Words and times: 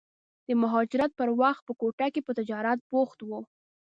د 0.47 0.49
مهاجرت 0.61 1.11
پر 1.19 1.29
وخت 1.41 1.61
په 1.67 1.73
کوټه 1.79 2.07
کې 2.13 2.21
په 2.27 2.31
تجارت 2.39 2.79
بوخت 2.91 3.19
و. 3.23 3.29